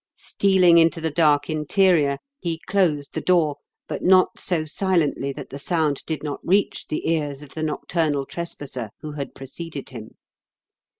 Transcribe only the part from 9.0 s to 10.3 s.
who had preceded him.